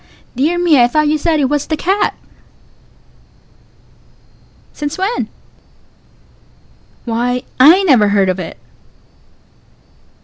_Dear 0.35 0.57
me, 0.57 0.81
I 0.81 0.87
thought 0.87 1.09
you 1.09 1.19
said 1.19 1.39
it 1.39 1.45
was 1.45 1.67
the 1.67 1.77
cat! 1.77 2.13
Pause. 2.13 2.13
Since 4.73 4.97
when? 4.97 5.25
Pause. 7.05 7.05
Why, 7.05 7.43
I 7.59 7.83
never 7.83 8.07
heard 8.07 8.27
of 8.27 8.39
it. 8.39 8.57